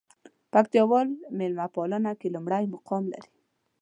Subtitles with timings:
[0.53, 1.07] پکتياوال
[1.37, 3.31] ميلمه پالنه کې لومړى مقام لري.